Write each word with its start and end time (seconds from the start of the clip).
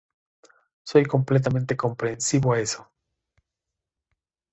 Soy 0.83 1.05
completamente 1.05 1.77
comprensivo 1.77 2.53
a 2.53 2.59
eso". 2.59 2.91